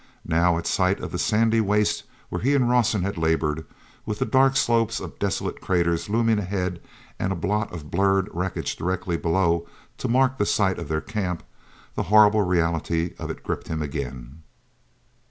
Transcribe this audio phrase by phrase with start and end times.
[0.25, 3.67] Now, at sight of the sandy waste where he and Rawson had labored,
[4.03, 6.81] with the dark slopes of desolate craters looming ahead
[7.19, 9.67] and a blot of burned wreckage directly below
[9.99, 11.43] to mark the site of their camp,
[11.93, 14.41] the horrible reality of it gripped him again.